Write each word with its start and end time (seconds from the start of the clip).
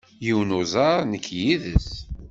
Yiwen 0.25 0.49
n 0.51 0.55
uẓar 0.59 0.99
nekk 1.11 1.27
yid-s. 1.41 1.89